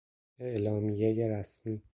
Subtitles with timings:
[0.39, 1.81] اعلامیهی رسمی